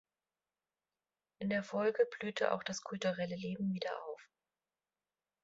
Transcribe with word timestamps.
In 1.37 1.51
der 1.51 1.61
Folge 1.61 2.07
blühte 2.17 2.53
auch 2.53 2.63
das 2.63 2.81
kulturelle 2.81 3.35
Leben 3.35 3.71
wieder 3.71 3.91
auf. 4.05 4.29